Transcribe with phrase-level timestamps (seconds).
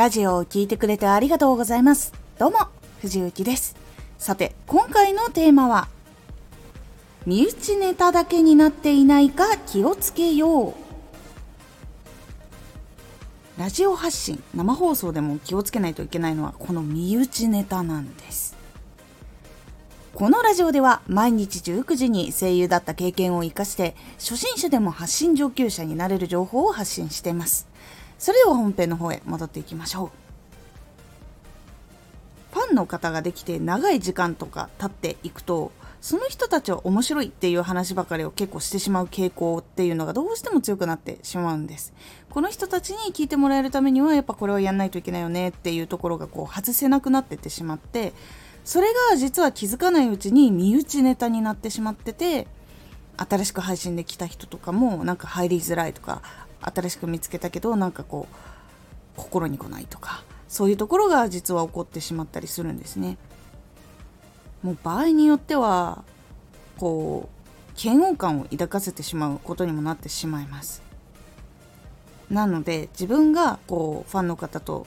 [0.00, 2.14] ラジオを聴いてくれてありがとうございます。
[2.38, 2.58] どうも、
[3.02, 3.76] 藤幸です。
[4.16, 5.88] さて、今回のテーマは、
[7.26, 10.74] 身内ネタだけになっていないか気をつけよう。
[13.58, 18.56] ラジオ発信、生放送でも気をつけないといけないのは、この身内ネタなんです。
[20.14, 27.69] このラジオでは毎日19時に声優だった経験を活かして初心者でも発信上級者になれる情報を発信しています。
[28.20, 30.10] それでは本編の方へ戻っていきましょう。
[32.52, 41.94] ファンの方ができて長い時間とか経っていくとその人たちは面白いっていう話ばかりを結構してしまう傾向っていうのがどうしても強くなってしまうんです。
[42.28, 48.12] この人たちに聞いてもらえるためにはやっぱこれはやんないといけないよねっていうところがこう外せなくなってってしまって
[48.64, 52.46] それが実は気づかないうちに身内ネタになってしまってて
[53.16, 56.22] 新しく配信できた人とかもなんか入りづらいとか
[56.60, 58.34] 新しく見つけたけどなんかこう
[59.16, 63.16] 心に来ないとかそういうところが実は起こってしまったりするんですね。
[64.62, 66.04] もう場合によっては
[66.76, 70.82] こう嫌悪感を抱かせてしまうことにもなってしまいます。
[72.30, 74.86] なので自分がこうファンの方と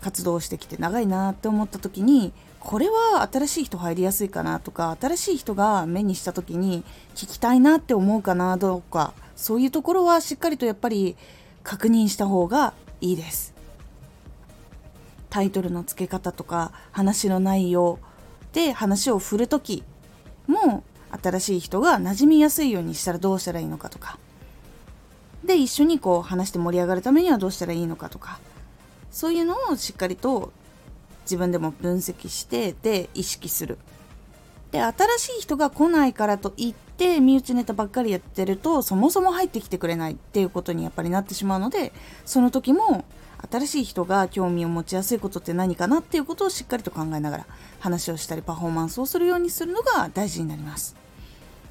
[0.00, 11.16] 活動してきて長いなって思った時にこれは新しい人入りやすいかなとか新しい人が目にした時に聞きたいなって思うかなどうかそういうところはしっかりとやっぱり
[11.62, 13.54] 確認した方がいいです。
[15.30, 17.98] タイトルの付け方とか話の内容
[18.52, 19.82] で話を振る時
[20.46, 20.84] も
[21.22, 24.18] 新しい人が馴染みやすいようにしたらどうしたらいいのかとか。
[25.42, 28.38] で一緒にこう話して盛り上がるためにはどうしたらいいのかとか。
[29.10, 30.52] そういうのをしっかりと
[31.24, 33.78] 自分でも分析してで意識する。
[34.70, 41.92] で新しい人が来ないからといって身内ネタばっかりやってるとそもそも入ってきてくれないっていうことにやっぱりなってしまうので
[42.24, 43.04] その時も
[43.50, 47.46] 新しい人が興味を持ちやすいことって何かなっていうことをしっかりと考えながら
[47.80, 50.94] 話をしたりパフォーマンスをするようにするのが大事になります。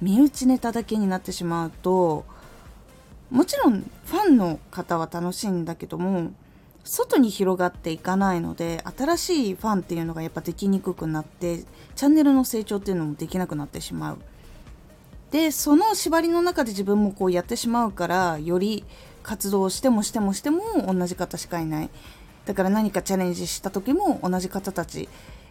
[0.00, 2.24] 身内ネタだけになってしまうと
[3.30, 6.32] もちろんファンの方は楽しいんだけども
[6.84, 11.64] 外に広がっていかないので新しいファンっていうのがやっぱできにくくなって
[11.94, 14.18] チャンネルの成長っていうのもできなくなってしまう。
[15.30, 18.84] でその縛りの中で自分もこうやってしまうからより
[19.22, 21.90] 活動してもしてもしても同じ方しかいない。
[22.46, 25.08] だから何かチャレンジした時も同じ方たち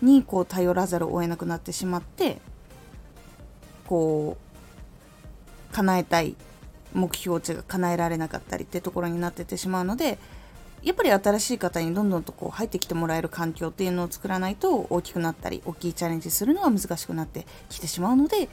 [0.00, 2.40] にこう頼らざるを得なくなってしまって
[3.86, 4.38] こ
[5.70, 6.34] う叶えたい
[6.94, 10.18] 目標値が叶えられなかったりってところになっててしまうので
[10.82, 18.48] やっぱり新しい方にどんどんとこう入ってきてもらえる環境っていうのを作らないと大きくなったり大きいチャレンジするのは難しくなってきてしまうので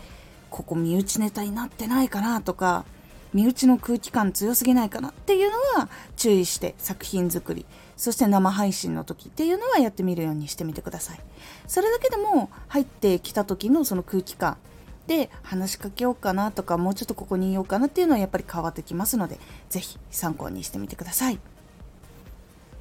[0.50, 2.86] ここ身内ネタになってないかなとか
[3.34, 7.66] 身内の空気感強すぎないかなっていうのは注意して作品作り
[7.98, 11.20] そして生配信の時っていうのはやってみるようにしてみてください。
[11.68, 14.58] それだけでも入ってきた時のその空気感
[15.08, 19.40] で話しかけようかなとかもうちょっとここにいようかなっていうのはやっぱり変わってきますので
[19.70, 21.40] 是非参考にしてみてください。